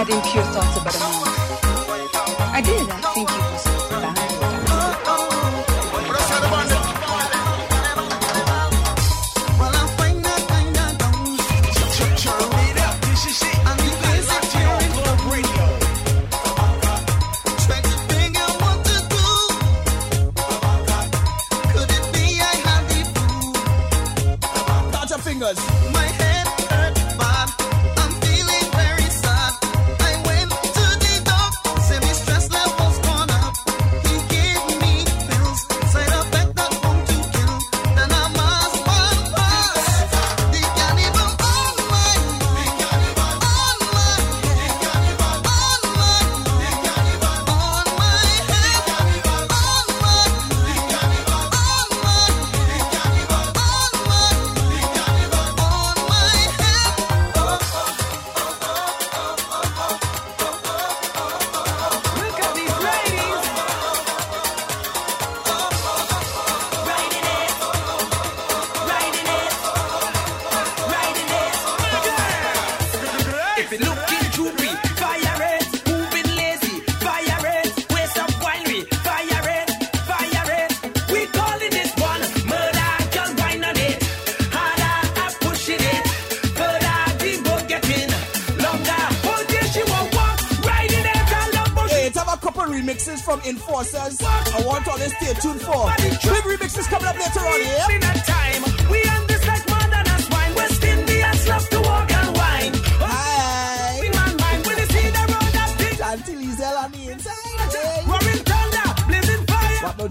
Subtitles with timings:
[0.00, 1.00] had impure thoughts about a.
[2.56, 2.88] I did.
[2.88, 3.59] I think you.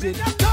[0.02, 0.49] of it.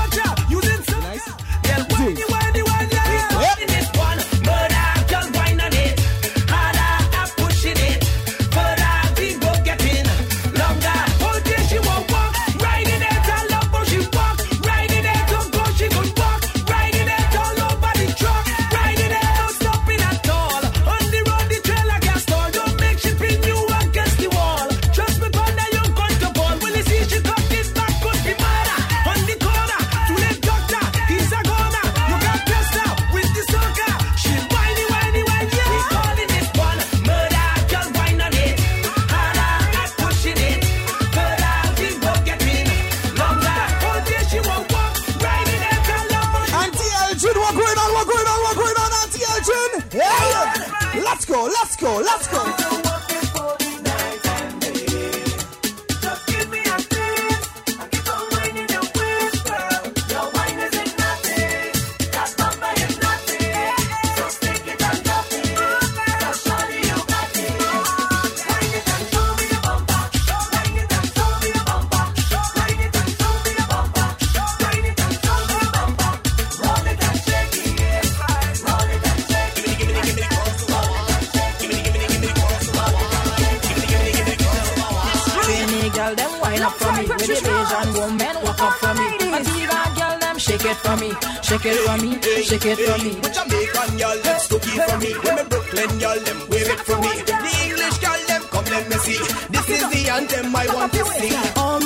[100.17, 101.86] and them I want to sing.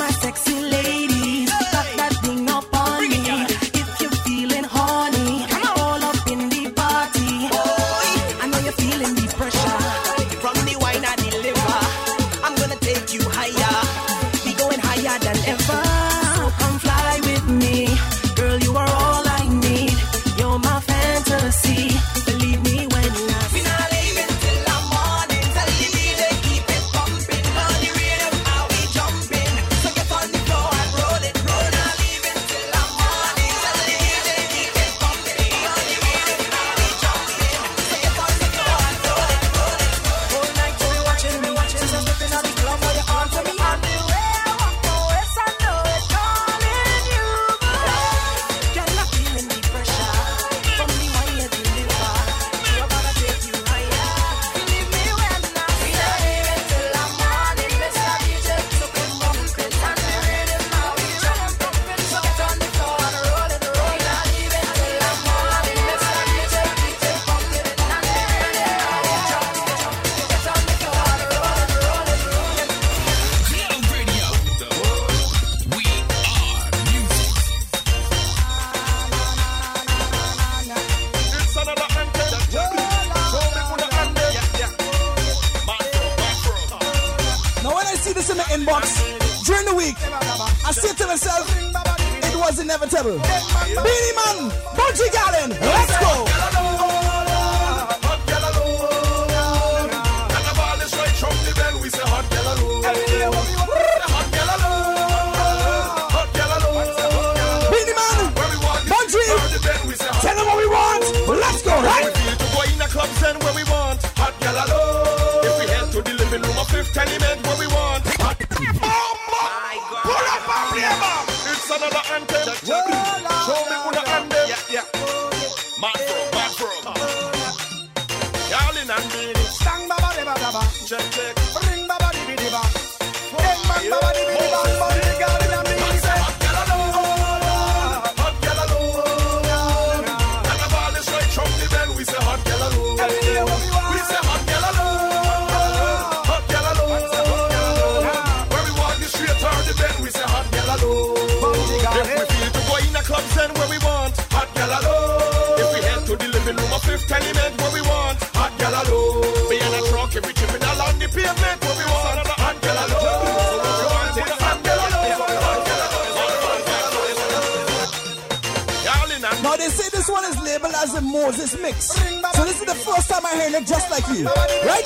[171.11, 171.87] Moses mix.
[171.87, 174.25] So this is the first time I heard it just like you.
[174.25, 174.85] Right?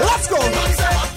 [0.00, 1.11] Let's go.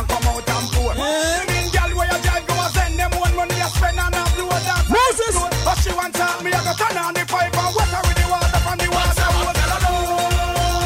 [0.00, 0.92] And come out and pour.
[0.96, 1.12] Me
[1.50, 4.22] mean gal where you drive go and send them one money you spend on a
[4.32, 4.88] blue dance.
[4.88, 5.36] Moses!
[5.64, 8.88] But she me, I go turn on the pipe and with the water from the
[8.88, 9.28] water.
[9.36, 10.24] Hot gal alone.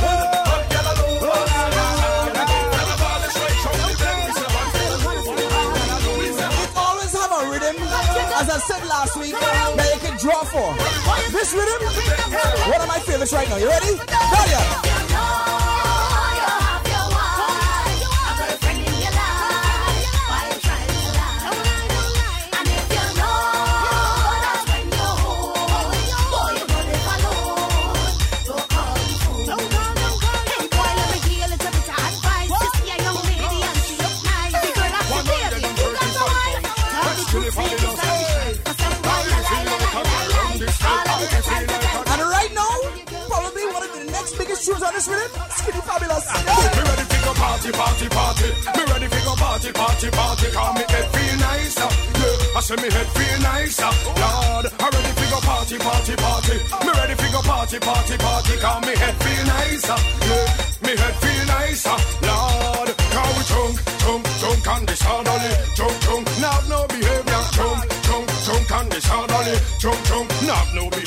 [0.05, 1.20] Hot gal alone.
[2.34, 4.19] And the ball is right from the bend.
[4.25, 5.38] We say hot gal alone.
[6.19, 7.76] We say hot It always have a rhythm,
[8.34, 10.69] as I said last week, that you can draw for.
[11.31, 11.81] This rhythm,
[12.67, 13.58] one of my favorites right now.
[13.62, 13.94] You ready?
[13.94, 15.03] Got ya.
[47.72, 48.49] Party, party, party.
[48.76, 50.46] Me ready to go party, party, party.
[50.52, 51.88] Cause me head feel nicer.
[52.20, 53.90] Yeah, I say me head feel nicer.
[54.20, 56.56] Lord, I ready to go party, party, party.
[56.84, 58.55] Me ready to go party, party, party.
[58.61, 59.99] Cause me head feel nicer.
[60.28, 60.46] Yeah,
[60.84, 61.96] me head feel nicer.
[62.28, 65.52] Lord, cause we drunk, drunk, drunk and disorderly.
[65.76, 67.43] Drunk, drunk, now no behavior.
[67.56, 69.56] Drunk, drunk, drunk and disorderly.
[69.81, 71.04] Drunk, drunk, now no behavior.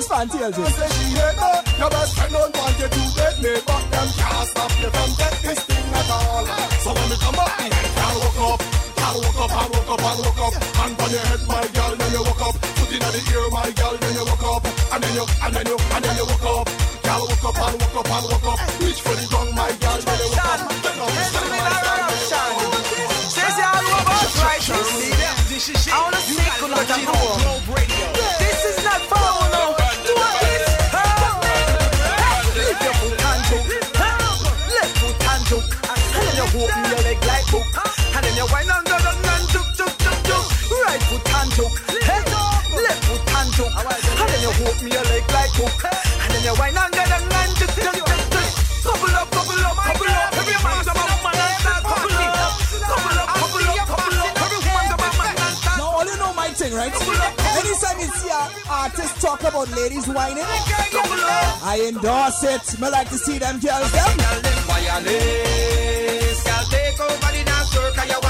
[0.00, 0.58] Boy, That was fancy, LJ.
[0.72, 1.52] say she hate me.
[1.78, 5.10] Your best friend don't want you to get me, but them can't stop me from
[5.20, 6.46] get this thing at all.
[6.80, 8.60] So when me come up, me head can't walk up.
[8.96, 10.52] Can't walk up, I walk up, I walk up.
[10.80, 12.54] Hand on your head, my girl, then you walk up.
[12.60, 14.62] Put in the ear, my girl, then you walk up.
[14.64, 16.66] And then you, and then you, and then you walk up.
[17.04, 18.58] Girl, walk up and walk up and walk up.
[18.80, 20.60] Reach for the ground, my girl, then you walk up.
[20.80, 23.20] Then you walk up, my girl, then you walk up.
[25.92, 27.69] I wanna see good what you know.
[38.50, 40.44] You and down and juk juk juk juk.
[40.82, 41.76] Right foot and joke.
[42.02, 42.22] Hey.
[42.82, 43.74] Left foot and joke.
[43.78, 45.82] And then you open your leg like hook.
[45.86, 48.50] And then you wind and down and juk juk juk juk.
[48.82, 50.34] Couple up, couple up, couple up.
[50.34, 52.58] Every man's a man and start couple up.
[52.90, 54.34] Couple up, couple up, couple up.
[54.42, 56.90] Every woman's a man and start Now, all you know my thing, right?
[56.90, 60.42] Anytime you see an artist talk about ladies whining.
[61.62, 62.66] I endorse it.
[62.80, 64.10] Me like to see them girls, them.
[66.40, 68.29] Girl, take over the dance 'cause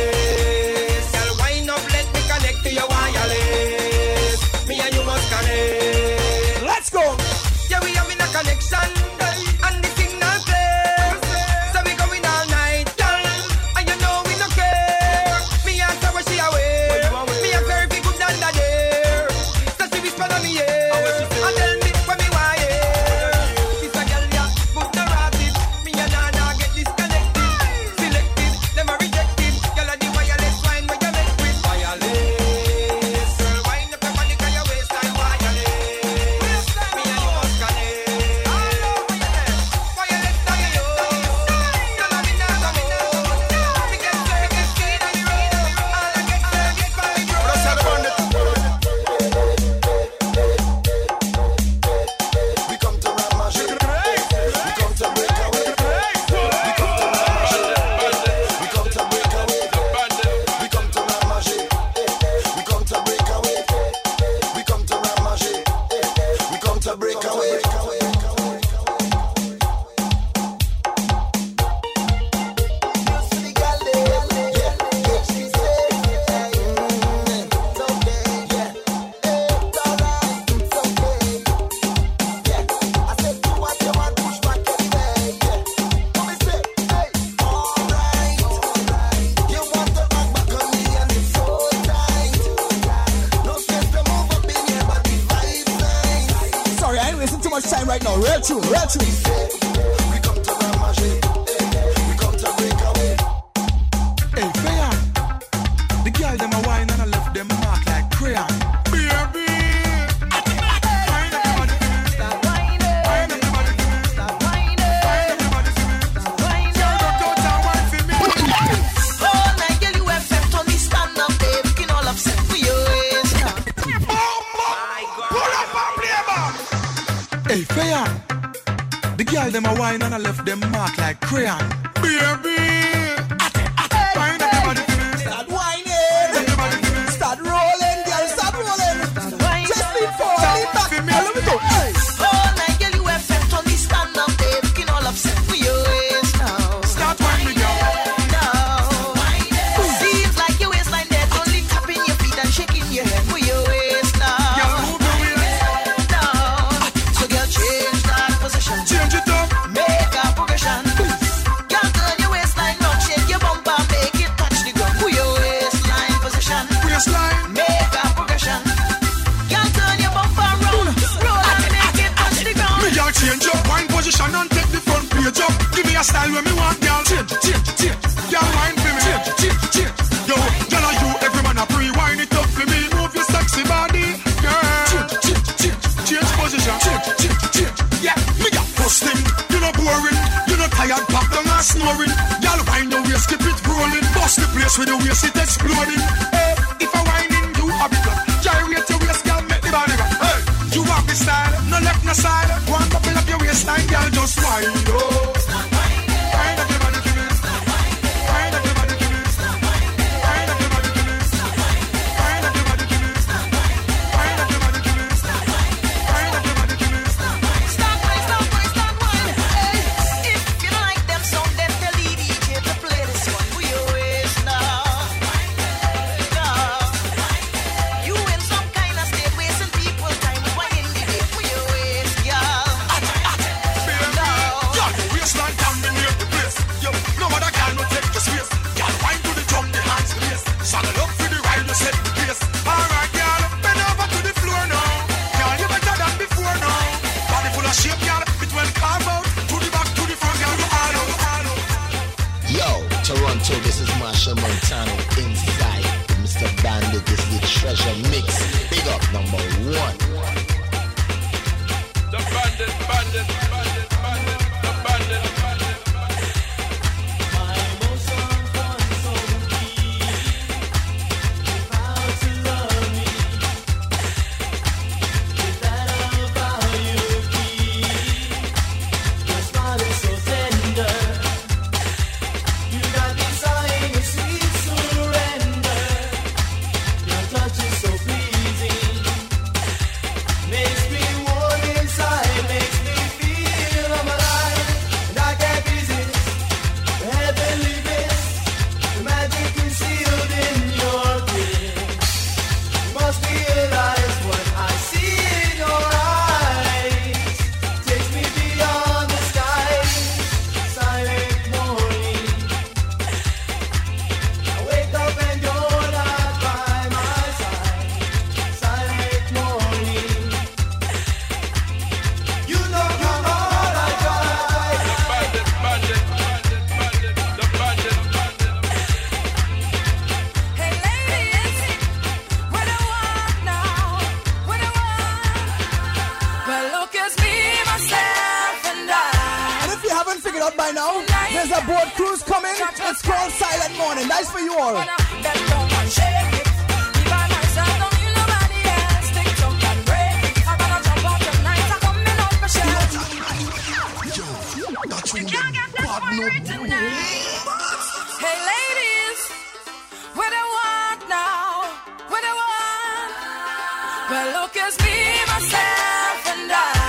[364.11, 364.97] Well, look, at me,
[365.31, 366.81] myself, and I.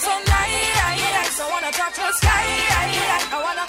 [0.00, 1.40] So nice.
[1.40, 2.46] I wanna touch the sky.
[3.36, 3.67] I wanna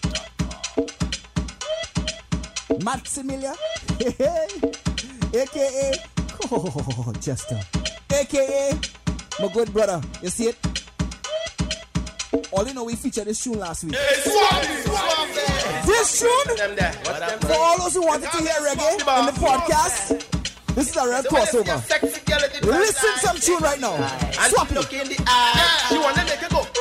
[2.78, 3.56] Maximilia,
[5.34, 5.92] aka
[6.52, 7.60] oh, Jester,
[8.12, 8.78] aka
[9.40, 10.00] my good brother.
[10.22, 10.56] You see it?
[12.52, 13.94] All you know, we featured this tune last week.
[13.94, 15.28] Hey, swap, swap,
[15.84, 16.56] this tune,
[17.40, 20.21] for all those who wanted to hear reggae in the podcast,
[20.82, 22.64] this is a real so crossover.
[22.64, 23.94] Listen some tune right now.
[24.48, 24.74] Swap it.
[24.74, 25.88] Look in the eye.
[25.92, 26.71] Wanna make it go.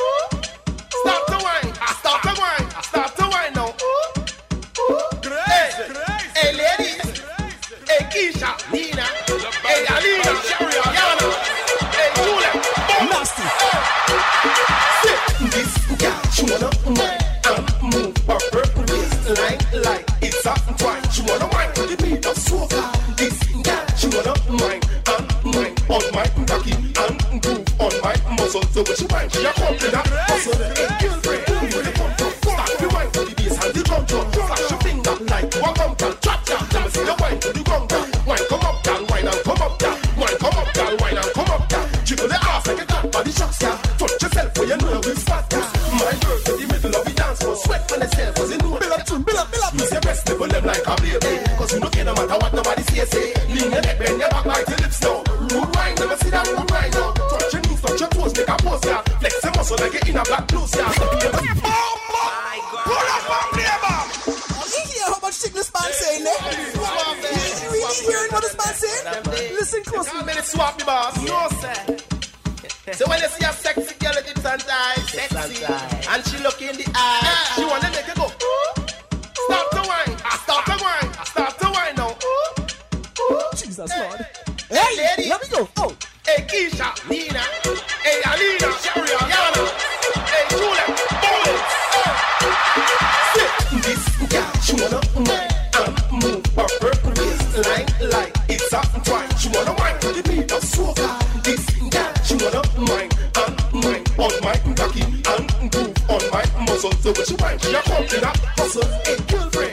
[107.02, 107.64] So witchy you want?
[107.64, 108.84] You're pumping up hustle.
[108.84, 109.72] and girlfriend.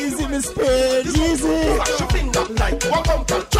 [0.00, 1.76] Easy, Miss Payne, easy.
[1.76, 3.51] Flash your finger like a mountain.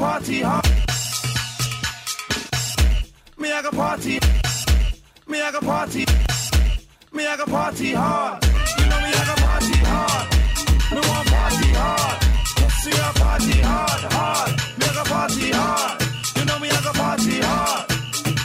[0.00, 0.66] party hard.
[3.36, 4.18] Me I go party.
[5.28, 6.06] Me I go party.
[7.12, 8.42] Me I go party hard.
[8.78, 10.26] You know me I go party hard.
[10.92, 12.18] Me want party hard.
[12.80, 14.50] See I party hard, hard.
[14.78, 16.02] Me I go party hard.
[16.36, 17.90] You know me I go party hard.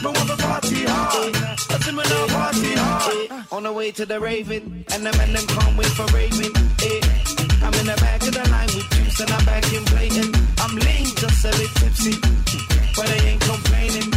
[0.03, 1.35] Me want to party hard.
[1.71, 2.03] I see me
[2.35, 3.45] party hard.
[3.53, 6.53] On the way to the raving, and the men them can't wait for raving.
[6.83, 7.44] Eh.
[7.63, 10.31] I'm in the back of the line with juice and I'm back in playing.
[10.59, 12.15] I'm lean, just a little tipsy,
[12.95, 14.09] but I ain't complaining.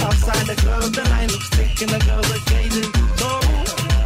[0.00, 2.90] Outside the girl of the line, thick, and the girls are gazing.
[3.18, 3.30] No,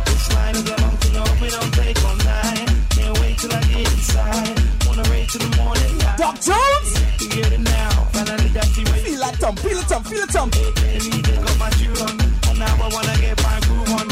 [0.08, 2.68] this line is a long thing, I hope it don't take all night.
[2.96, 4.56] Can't wait till I get inside.
[4.86, 5.92] Wanna wait till the morning.
[6.16, 6.90] Doc Jones?
[7.32, 9.16] Get it now, finally got you ready.
[9.16, 10.50] Feel like Tom, feel it, Tom, feel it, Tom.
[10.52, 14.11] Hey, baby, take off my shoe on, and now I wanna get my groove on.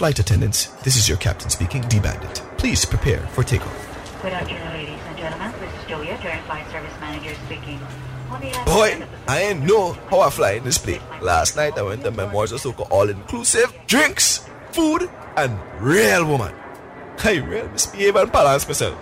[0.00, 2.36] Flight attendants, this is your captain speaking, D-Bandit.
[2.56, 4.22] Please prepare for takeoff.
[4.22, 5.52] Good afternoon, ladies and gentlemen.
[5.60, 7.78] This is Julia, Joint Flight Service Manager speaking.
[8.64, 11.02] Boy, I ain't know how I fly in this plane.
[11.20, 16.54] Last night I went to Memoirs of Soca all inclusive, drinks, food, and real woman.
[17.22, 18.98] I real misbehave and balance myself.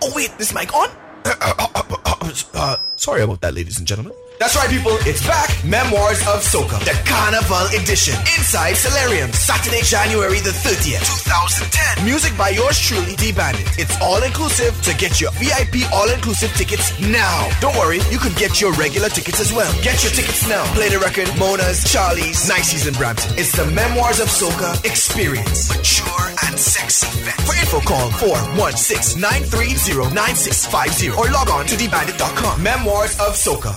[0.00, 0.90] Oh wait, this mic on?
[1.26, 4.12] Uh, uh, uh, uh, sorry about that, ladies and gentlemen.
[4.40, 4.96] That's right, people.
[5.04, 5.52] It's back.
[5.68, 12.06] Memoirs of Soca, the Carnival Edition, inside Solarium, Saturday, January the 30th, 2010.
[12.08, 13.68] Music by yours truly, D Bandit.
[13.76, 17.52] It's all inclusive to get your VIP all inclusive tickets now.
[17.60, 19.68] Don't worry, you could get your regular tickets as well.
[19.84, 20.64] Get your tickets now.
[20.72, 23.36] Play the record, Mona's, Charlie's, Nicey's, and Brampton.
[23.36, 25.68] It's the Memoirs of Soca experience.
[25.68, 27.04] Mature and sexy.
[27.28, 27.36] vet.
[27.44, 32.62] For info, call 416 930 9650 or log on to dbandit.com.
[32.62, 33.76] Memoirs of Soca.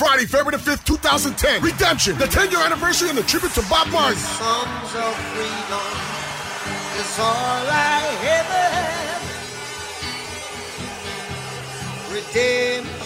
[0.00, 1.60] Friday, February the 5th, 2010.
[1.62, 4.16] Redemption, the 10 year anniversary and the tribute to Bob Marley.
[4.16, 5.92] Songs of freedom
[6.96, 9.20] is all I ever have.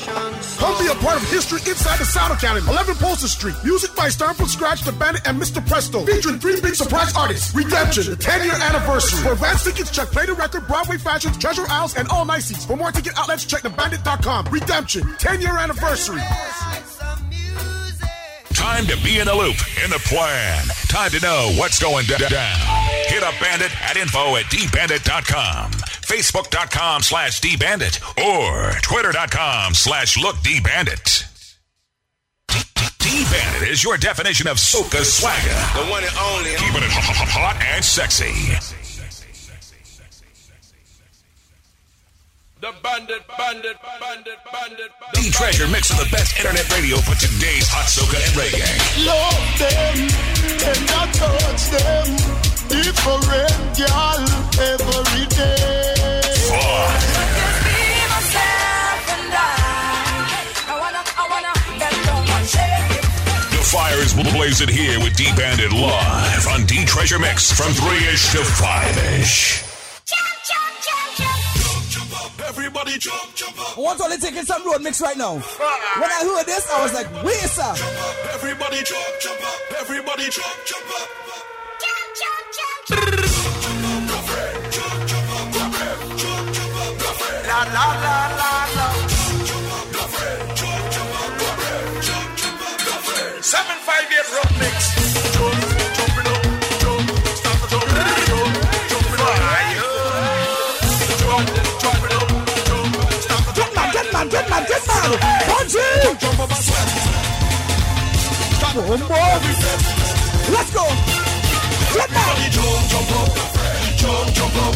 [0.04, 2.66] Come be a part of history inside the Sound Academy.
[2.68, 3.54] 11 Polson Street.
[3.64, 5.66] Music by Star from Scratch, The Bandit, and Mr.
[5.66, 6.04] Presto.
[6.04, 7.54] Featuring three big surprise artists.
[7.54, 9.22] Redemption, the 10 year anniversary.
[9.22, 12.66] For advance tickets, check Play the Record, Broadway Fashions, Treasure Isles, and all Niceys.
[12.66, 14.46] For more ticket outlets, check dbandit.com.
[14.46, 16.20] Redemption, 10 year anniversary.
[18.52, 20.64] Time to be in the loop, in the plan.
[20.88, 22.20] Time to know what's going down.
[23.08, 25.70] Hit up Bandit at info at dbandit.com,
[26.04, 31.24] facebook.com slash dbandit, or twitter.com slash look dbandit.
[32.98, 35.84] D-Bandit is your definition of soca swagger.
[35.84, 36.50] The one and only.
[36.56, 38.32] Keeping it h- h- hot and sexy.
[42.60, 44.90] The bandit, bandit, bandit, bandit.
[45.12, 48.72] D-Treasure mixing the best internet radio for today's hot soca and reggae.
[49.04, 49.96] Love them
[50.64, 52.06] and not touch them.
[52.72, 54.24] Different girl
[54.64, 55.93] every day.
[63.50, 69.64] The fire is blazing here with D-Bandit live on D-Treasure Mix from 3-ish to 5-ish.
[72.46, 73.78] Everybody jump, jump up.
[73.78, 75.34] I want only taking some road mix right now.
[75.34, 77.74] When I heard this, I was like, wait, sir.
[77.74, 79.80] Jump up, Everybody jump, jump up.
[79.80, 81.08] Everybody jump, jump up.
[87.54, 88.86] La la la la la.
[93.40, 94.76] Seven five eight rock mix.
[95.34, 96.42] Jump, up,
[96.82, 97.06] jump,
[97.38, 97.94] start to jump,
[98.28, 98.54] jump,
[98.90, 99.38] jumping up.
[101.22, 101.46] Jump,
[101.78, 102.26] jumping up,
[102.66, 102.90] jump,
[103.22, 103.70] start to jump.
[103.70, 105.10] Get mad, get mad, get mad.
[105.46, 106.18] Punch it.
[106.18, 106.88] Jump up and sweat.
[108.74, 109.42] Boom, boom.
[110.54, 110.84] Let's go.
[111.94, 112.34] Get mad.
[112.50, 113.30] Jump, jump up,
[113.94, 114.74] jump, jump up,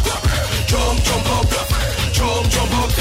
[0.69, 1.78] jump, jump up,
[2.19, 2.98] jump, jump up.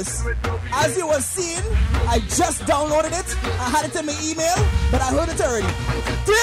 [0.00, 1.60] As you were seeing,
[2.08, 3.36] I just downloaded it.
[3.60, 4.56] I had it in my email,
[4.90, 5.68] but I heard it already.
[6.24, 6.39] Three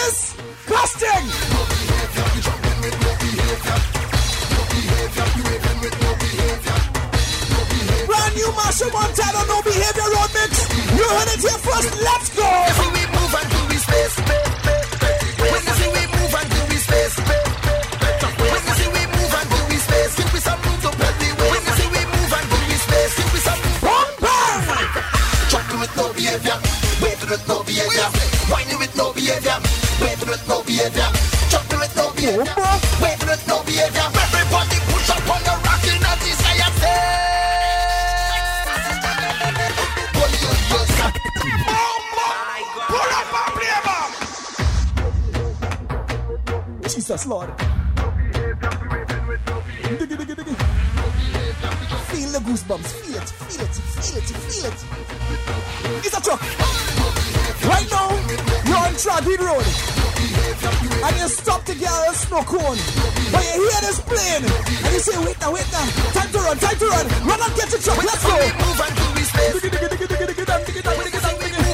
[61.68, 62.80] the girl snuck on.
[63.28, 65.84] But you hear this plane, and you say, wait now, wait now,
[66.16, 68.40] time to run, time to run, run and get your truck, let's go.
[68.40, 69.60] Move until we space.
[69.60, 69.68] Move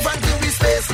[0.10, 0.90] until we space.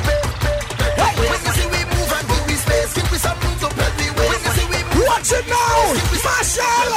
[1.00, 1.16] Hey.
[1.16, 4.12] When you see we move until we space, give me some room to play the
[4.20, 4.28] way.
[4.36, 6.91] When you see we move, watch it now, Marshall.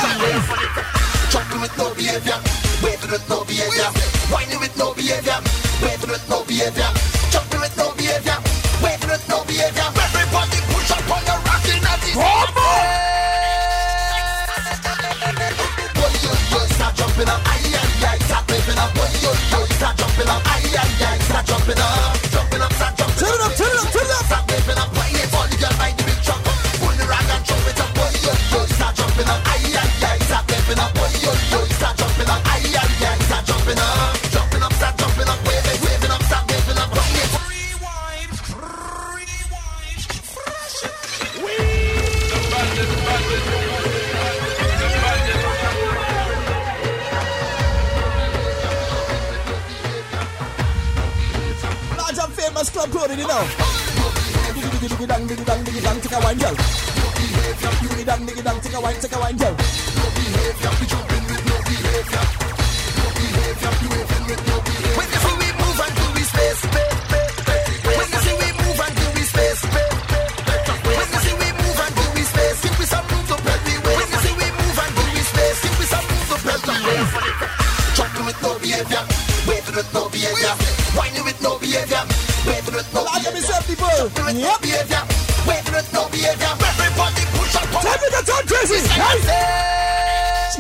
[1.31, 2.39] Chocolate with no behavior,
[2.83, 3.52] wait with no behavior.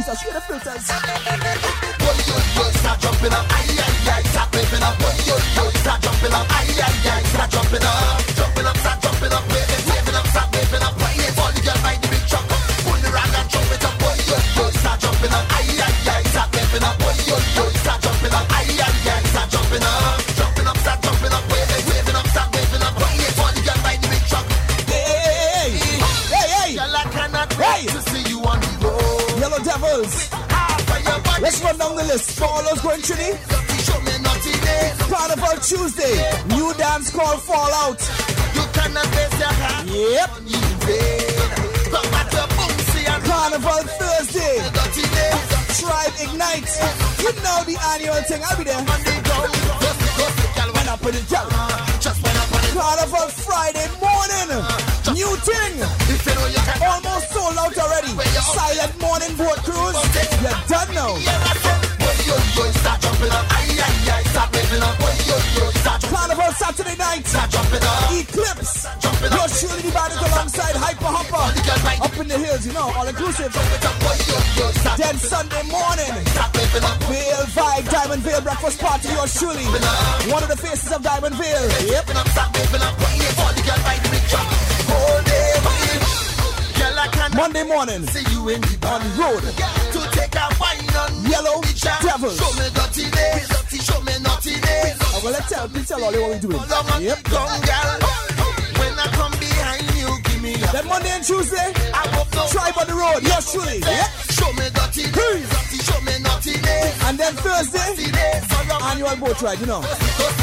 [0.02, 0.88] she's a straight filters.
[1.98, 3.46] Boy, yo, yo, start jumping up.
[3.50, 4.98] Aye, aye, aye, start jumping up.
[4.98, 6.46] Boy, yo, yo, start jumping up.
[6.50, 8.31] Aye, aye, aye, start jumping up.
[46.52, 46.68] right.
[47.20, 48.42] You know the annual thing.
[48.44, 48.76] I'll be there.
[50.76, 51.48] When I put it down.
[52.72, 54.48] Carnival Friday morning.
[55.14, 55.74] New thing.
[56.82, 58.12] Almost sold out already.
[58.56, 59.96] Silent morning boat cruise.
[60.42, 61.16] You're done now.
[66.12, 67.24] Carnival Saturday night.
[68.12, 68.86] Eclipse.
[69.22, 72.04] You're surely divided alongside Hyper Hopper.
[72.04, 73.52] Up in the hills, you know, all inclusive.
[74.98, 76.12] Then Sunday morning,
[77.08, 79.64] Veil Vibe, Diamond Veil Breakfast Party, yours truly.
[80.30, 81.62] One of the faces of Diamond Veil.
[81.88, 82.08] Yep.
[87.34, 89.40] Monday morning, see you in the on road.
[89.40, 91.62] To take a wine on yellow
[92.02, 92.30] devil.
[92.30, 93.48] Show me dirty days,
[93.82, 94.96] show oh, me naughty days.
[95.00, 96.60] I will tell, please tell all you what we doing.
[97.00, 97.18] Yep.
[98.78, 102.94] When I come behind you, give me Then Monday and Tuesday, I will try the
[102.94, 103.22] road.
[103.22, 103.78] Yes, truly.
[103.80, 104.21] Yep.
[104.42, 104.66] Show me.
[105.84, 106.12] Show me.
[107.06, 107.94] And then Thursday,
[108.82, 110.41] annual boat ride, you know.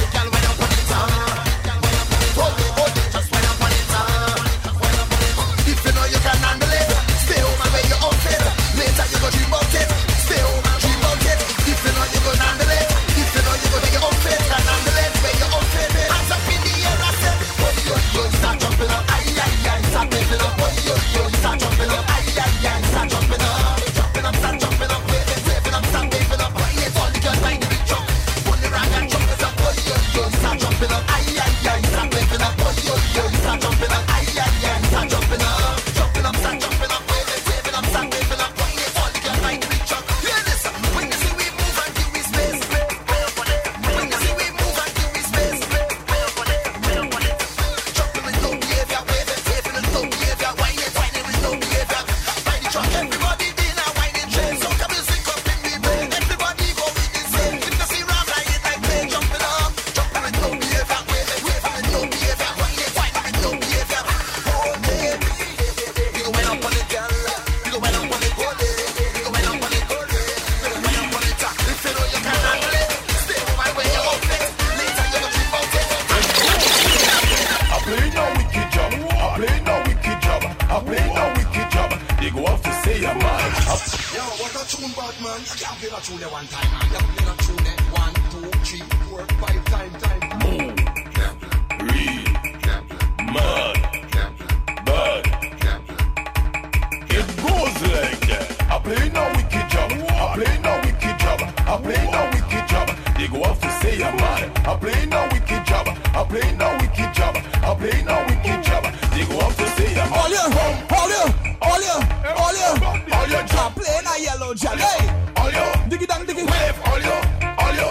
[103.19, 104.47] They go off to say I'm mad.
[104.65, 105.87] I play no wicked job.
[106.15, 107.35] I play no wicked job.
[107.35, 108.83] I play no wicked job.
[109.11, 110.39] They go off to say I'm All you,
[110.87, 111.23] all you,
[111.59, 111.95] all you,
[112.39, 112.71] all you,
[113.11, 114.55] all you job playing a yellow.
[114.55, 115.03] Hey,
[115.35, 116.47] all you, diggy dang diggy.
[116.47, 117.17] wave, all you,
[117.59, 117.89] all you,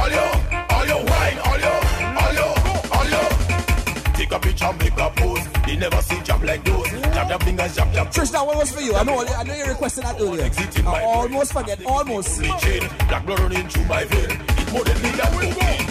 [0.00, 0.26] all you,
[0.72, 1.76] all you, wine, all you,
[2.16, 2.48] all you,
[2.96, 3.24] all you.
[4.14, 5.44] Take a picture, make a pose.
[5.68, 6.88] You never see jab like those.
[7.12, 8.06] Jab jab fingers, jab jab.
[8.10, 8.94] Trish, that one was for you.
[8.94, 10.50] I know, I know you requested that earlier.
[10.88, 12.40] I almost forget, almost.
[12.40, 14.49] black blood running through my vein.
[14.70, 15.30] It more than me than.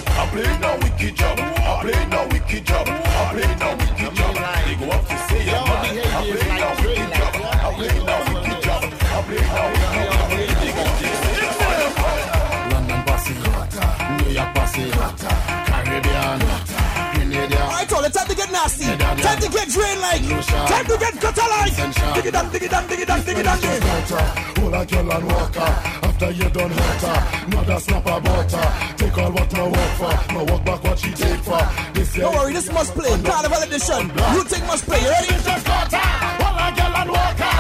[0.08, 1.40] I play no wicked job.
[1.40, 2.88] I play no wicked job.
[2.88, 4.36] I play no wicked job.
[4.66, 6.00] They go up to say I'm mad.
[6.00, 7.34] I play no wicked job.
[7.40, 8.84] I play no wicked job.
[8.84, 10.28] I play no wicked job.
[10.32, 12.72] They go up to say I'm mad.
[12.72, 13.36] London Posse,
[14.24, 14.86] New York Posse,
[15.68, 16.40] Caribbean,
[17.14, 17.64] Grenadian.
[17.68, 18.86] Alright, all, it's time to get nasty.
[18.96, 20.24] Time to get drain like.
[20.24, 21.74] Time to get gutter like.
[22.16, 23.60] Diggy dang, diggy dang, diggy dang, diggy dang.
[23.60, 24.60] diggy.
[24.60, 28.74] Hold a girl and walk her After you done hurt her Mother snap a butter
[28.98, 31.62] Take all what work for walk back what she take for
[31.94, 33.10] This Don't worry, this must play.
[33.24, 34.12] Carnival edition.
[34.34, 35.02] You take must play.
[35.02, 35.28] You ready?
[35.28, 37.59] just got her Hold a girl and walk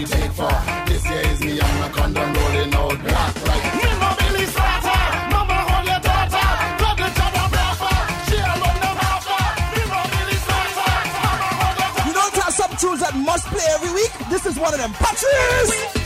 [0.00, 0.50] work back take for.
[0.86, 3.88] This year is me and my condom rolling out black like me.
[4.00, 6.48] No Billy Slater, mama hold your daughter.
[6.80, 7.52] Got the job of
[8.28, 9.44] she alone them halfer.
[9.74, 10.92] Me no Billy Slater,
[11.24, 12.08] mama hold your daughter.
[12.08, 14.12] You don't have some tunes that must play every week?
[14.30, 14.92] This is one of them.
[14.94, 15.99] Patrice!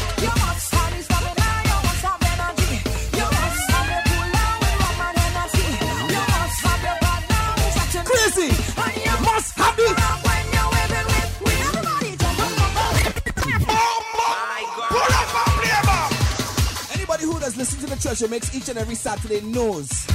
[18.14, 20.06] Treasure mix each and every Saturday knows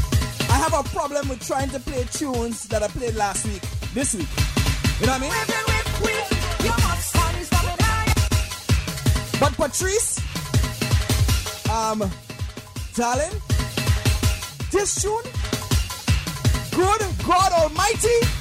[0.49, 3.61] I have a problem with trying to play tunes that I played last week,
[3.93, 4.27] this week.
[5.01, 5.31] You know what I mean?
[9.39, 10.17] But Patrice,
[11.69, 12.09] um,
[12.95, 13.41] darling,
[14.71, 15.23] this tune,
[16.71, 18.38] good God Almighty,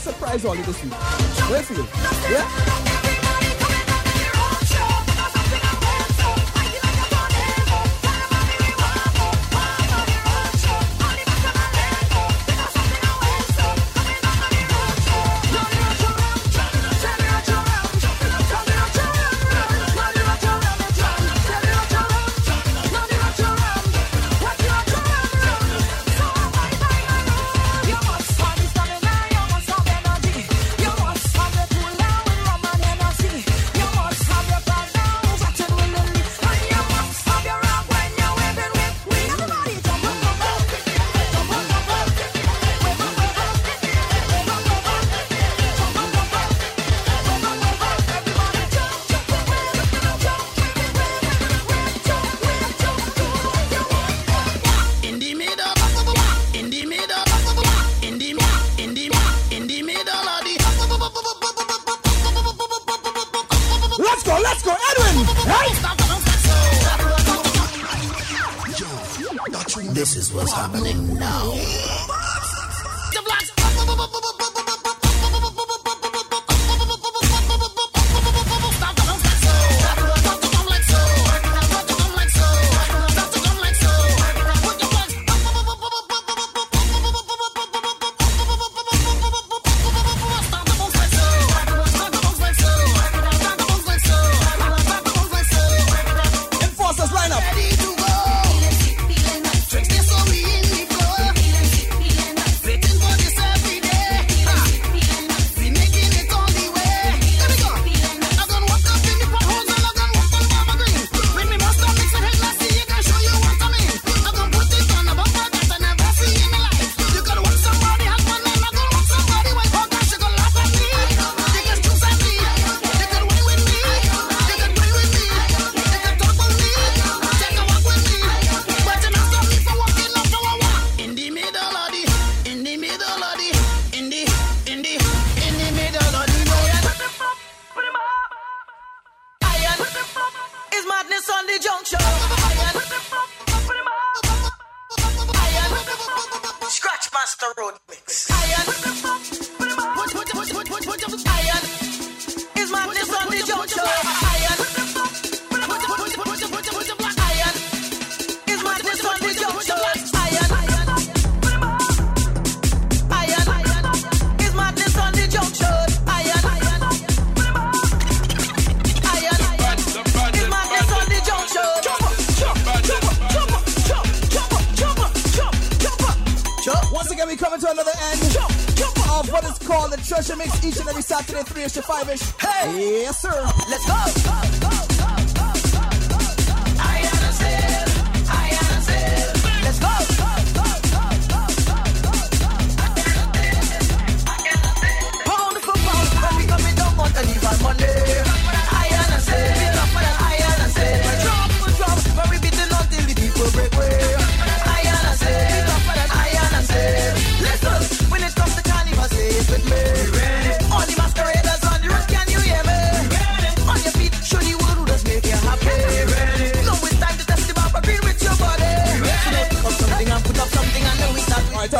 [0.00, 0.94] surprise all you this week.
[1.50, 1.86] Where for you?
[2.32, 2.99] Yeah?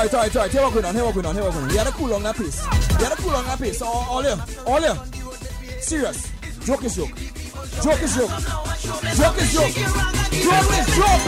[0.08, 0.36] Start.
[0.36, 0.74] Alright, alright, alright, alright.
[0.74, 1.70] What going on, here what going on, here what going on.
[1.70, 2.64] You gotta cool on that pace.
[2.64, 3.82] You gotta cool on that pace.
[3.82, 4.96] All, all here, all here.
[5.80, 6.30] Serious.
[6.64, 7.16] Joke is joke.
[7.82, 8.30] Joke is joke.
[9.16, 9.74] Joke is joke.
[9.76, 11.24] Joke is joke.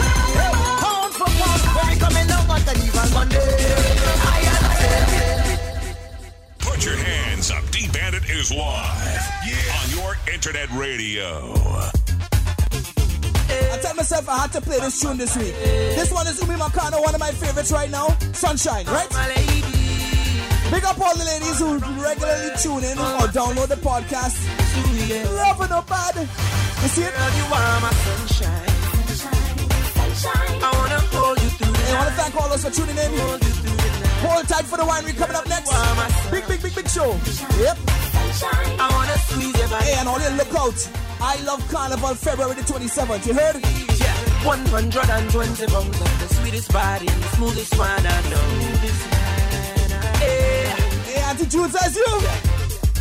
[0.81, 3.39] Pound for pound, when we coming down, want to leave Monday.
[4.33, 5.61] Iron and steel.
[6.59, 7.65] Put your hands up.
[7.71, 9.33] D Bandit is live
[9.83, 12.02] on your internet radio.
[13.83, 15.55] I tell myself I had to play this tune this week.
[15.99, 18.15] This one is Umi Makano, one of my favorites right now.
[18.31, 19.11] Sunshine, right?
[20.71, 24.39] Big up all the ladies who regularly tune in or download the podcast.
[25.35, 26.15] Love or no bad.
[26.15, 27.11] You see it?
[27.11, 28.71] Girl, you are my sunshine.
[30.63, 33.11] I wanna hold you through I want to thank all those for tuning in.
[34.23, 35.75] Hold tight for the winery coming up next.
[36.31, 37.19] Big, big, big, big show.
[37.59, 37.79] Yep.
[38.79, 39.67] I wanna squeeze your.
[39.67, 41.02] Hey, and all you look out.
[41.25, 43.27] I love Carnival February the 27th.
[43.27, 43.55] You heard?
[44.01, 47.07] Yeah, 120 pounds of the sweetest body,
[47.37, 48.49] smoothest one I know.
[50.19, 50.75] Yeah.
[51.07, 52.13] Hey, Auntie Jude says you.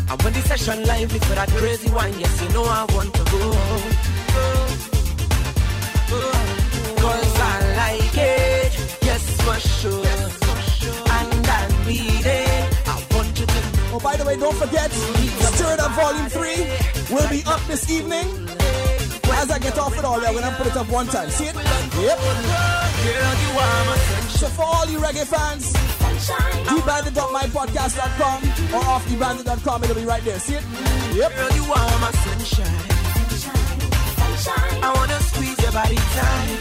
[0.07, 3.24] And when the session lively for that crazy wine, yes, you know I want to
[3.24, 3.41] go.
[7.01, 10.05] Cause I like it, yes, for sure.
[10.05, 12.88] And I need it.
[12.88, 13.61] I want you to
[13.93, 17.89] Oh, by the way, don't forget, Stir It Up Volume 3 will be up this
[17.91, 18.26] evening.
[19.34, 21.30] As I get off it all, I'm gonna put it up one time.
[21.30, 21.55] See it?
[21.55, 22.20] Yep.
[24.30, 25.74] So for all you reggae fans,
[26.68, 28.38] dbandit.mypodcast.com
[28.74, 30.39] or off dbandit.com, it'll be right there.
[30.39, 30.64] See it?
[31.16, 31.36] Yep.
[31.36, 32.82] Girl, you are my sunshine.
[34.84, 36.59] I wanna squeeze your body tight.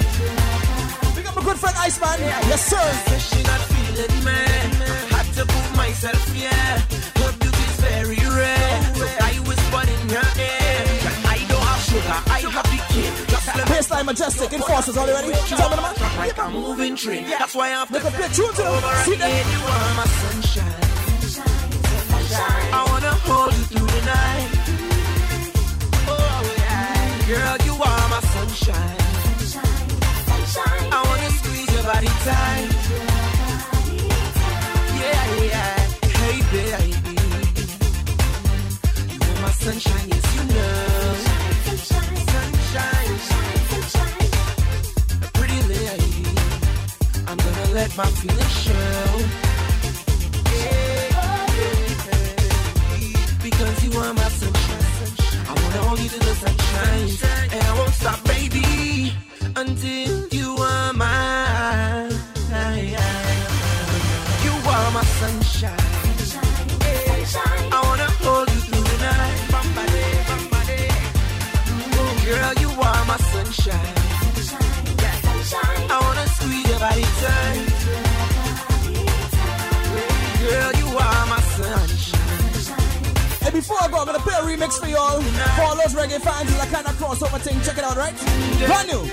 [1.16, 2.20] Pick up my good friend Iceman.
[2.20, 3.18] Yes, sir.
[3.18, 4.70] She not feeling man.
[5.10, 7.09] Had to prove myself, yeah.
[12.10, 12.80] I have the
[13.56, 15.30] let Baseline Majestic, Enforcers, all you ready?
[15.30, 15.94] Tell me the man.
[16.18, 17.24] like a moving train.
[17.30, 18.74] That's why I have to the tunes, you know.
[18.74, 19.30] over See them?
[19.30, 20.90] You are my sunshine.
[22.72, 24.50] I wanna hold you through the night.
[26.08, 28.96] Oh yeah, girl, you are my sunshine.
[30.92, 32.70] I wanna squeeze your body tight.
[34.98, 35.78] Yeah, yeah.
[36.18, 36.90] Hey, baby.
[39.12, 40.89] You are my sunshine, yes, you know.
[47.72, 49.06] let my feelings show.
[53.42, 55.12] Because you are my sunshine.
[55.48, 57.08] I wanna hold you till the sunshine.
[57.52, 59.12] And I won't stop, baby,
[59.56, 62.10] until you are mine.
[64.44, 65.89] You are my sunshine.
[77.00, 77.80] anytime.
[83.52, 85.20] Before I go, I'm gonna play a remix for y'all.
[85.20, 87.60] For all those reggae fans, it's a kind of crossover thing.
[87.60, 88.14] Check it out, right?
[88.66, 89.04] Brand new.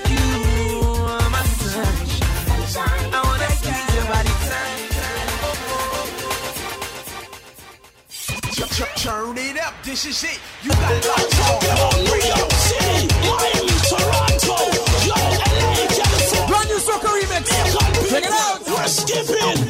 [8.96, 10.40] Turn it up, this is it.
[10.62, 14.56] You got locked on Radio City, Miami, Toronto,
[15.06, 15.88] Yo, LA,
[16.48, 17.67] Brand new soca remix
[19.08, 19.67] skipping.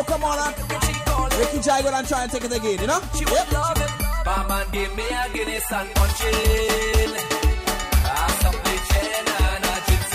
[0.00, 0.56] So come on, and
[1.38, 3.02] Ricky Jago and try and take it again, you know?
[3.12, 3.32] She yep.
[3.32, 4.24] would love it.
[4.24, 6.20] Barman give me a Guinness and punch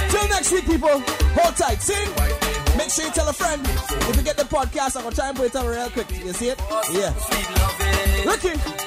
[0.09, 0.99] Till next week, people.
[1.37, 1.83] Hold tight.
[1.83, 2.09] Sing.
[2.75, 3.61] Make sure you tell a friend.
[3.63, 6.09] If you get the podcast, I'm gonna try and put it on real quick.
[6.09, 6.59] You see it?
[6.91, 7.13] Yeah.
[8.25, 8.84] Ricky.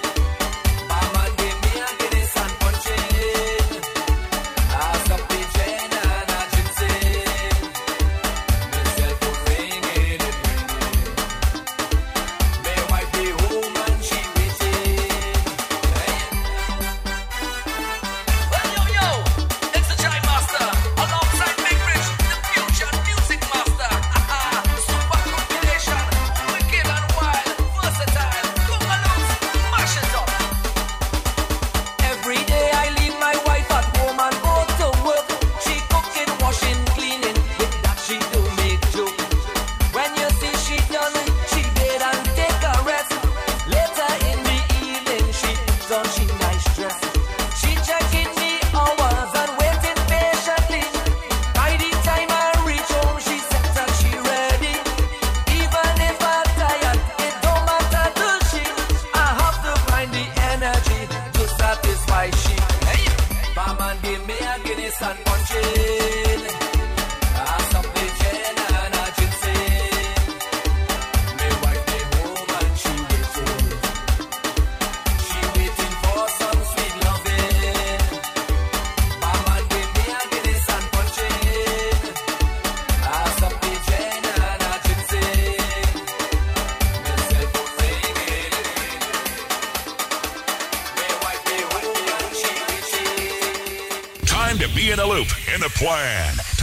[64.89, 65.88] this and country.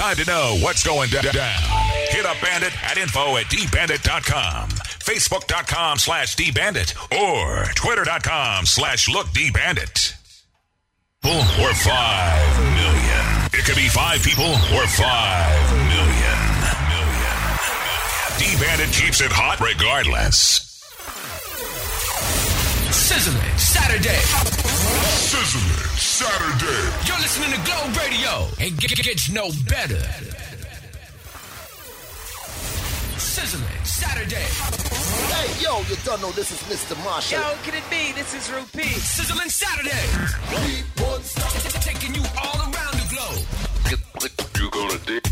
[0.06, 1.24] Time to know what's going down.
[1.24, 10.14] Hit up Bandit at info at dbandit.com, facebook.com slash dbandit, or twitter.com slash lookdbandit.
[11.26, 13.50] Or five million.
[13.52, 16.38] It could be five people or five million.
[16.94, 17.38] million.
[18.38, 20.62] D-Bandit keeps it hot regardless.
[22.94, 24.65] Sizzling Saturday.
[25.36, 27.08] Sizzling Saturday.
[27.08, 28.48] You're listening to Glow Radio.
[28.58, 30.00] It g- gets no better.
[33.20, 34.48] Sizzling Saturday.
[35.36, 36.96] Hey, yo, you don't know this is Mr.
[37.04, 37.40] Marshall.
[37.42, 38.14] Yo, can it be?
[38.14, 38.88] This is Rupee.
[38.96, 40.08] Sizzling Saturday.
[41.82, 43.46] Taking you all around the globe.
[44.58, 45.25] You gonna dig, dig,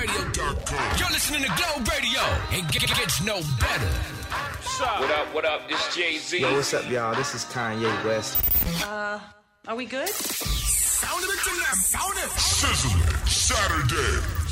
[0.00, 0.96] It's Glow Radio.
[0.98, 2.20] You're listening to Glow Radio.
[2.52, 3.86] It g- gets no better.
[4.78, 5.68] What up, what up?
[5.68, 6.40] This Jay Z.
[6.40, 7.14] Yo, what's up, y'all?
[7.16, 8.38] This is Kanye West.
[8.86, 9.18] Uh,
[9.66, 10.08] are we good?
[10.08, 11.74] Sound of it tonight.
[11.74, 12.30] Sound it.
[12.38, 14.47] Sizzling Saturday.